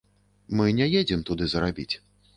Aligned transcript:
Мы 0.61 0.65
не 0.79 0.87
едзем 1.01 1.21
туды 1.31 1.51
зарабіць. 1.53 1.91